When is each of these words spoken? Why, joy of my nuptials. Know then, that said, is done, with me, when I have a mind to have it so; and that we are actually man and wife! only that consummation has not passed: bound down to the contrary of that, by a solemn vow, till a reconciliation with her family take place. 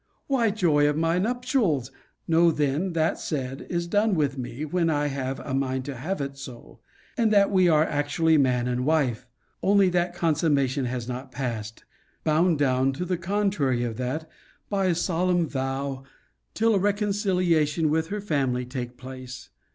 Why, 0.25 0.49
joy 0.49 0.89
of 0.89 0.97
my 0.97 1.19
nuptials. 1.19 1.91
Know 2.27 2.49
then, 2.49 2.93
that 2.93 3.19
said, 3.19 3.67
is 3.69 3.85
done, 3.85 4.15
with 4.15 4.35
me, 4.35 4.65
when 4.65 4.89
I 4.89 5.05
have 5.05 5.39
a 5.41 5.53
mind 5.53 5.85
to 5.85 5.95
have 5.95 6.19
it 6.21 6.39
so; 6.39 6.79
and 7.19 7.31
that 7.31 7.51
we 7.51 7.69
are 7.69 7.83
actually 7.85 8.35
man 8.39 8.67
and 8.67 8.83
wife! 8.83 9.27
only 9.61 9.89
that 9.89 10.15
consummation 10.15 10.85
has 10.85 11.07
not 11.07 11.31
passed: 11.31 11.83
bound 12.23 12.57
down 12.57 12.93
to 12.93 13.05
the 13.05 13.13
contrary 13.15 13.83
of 13.83 13.97
that, 13.97 14.27
by 14.71 14.87
a 14.87 14.95
solemn 14.95 15.45
vow, 15.45 16.03
till 16.55 16.73
a 16.73 16.79
reconciliation 16.79 17.91
with 17.91 18.07
her 18.07 18.21
family 18.21 18.65
take 18.65 18.97
place. 18.97 19.49